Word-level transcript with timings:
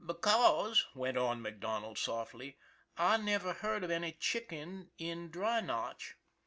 "Because," 0.03 0.87
went 0.95 1.15
on 1.15 1.43
MacDonald 1.43 1.95
softly," 1.99 2.57
I 2.97 3.17
never 3.17 3.53
heard 3.53 3.83
of 3.83 3.91
any 3.91 4.13
chickens 4.13 4.87
in 4.97 5.29
Dry 5.29 5.59
Notch." 5.61 6.15